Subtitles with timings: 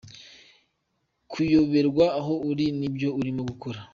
[1.31, 3.79] Kuyoberwa aho uri n’ibyo Urimo gukora,.